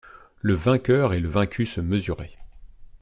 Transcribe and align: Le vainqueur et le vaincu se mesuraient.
Le 0.39 0.55
vainqueur 0.55 1.13
et 1.13 1.19
le 1.19 1.29
vaincu 1.29 1.67
se 1.67 1.79
mesuraient. 1.79 2.35